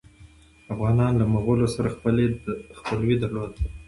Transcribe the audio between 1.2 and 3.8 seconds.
له مغولو سره خپلوي درلودله.